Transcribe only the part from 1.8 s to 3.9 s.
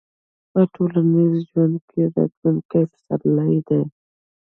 کې راتلونکي پسرلي دي.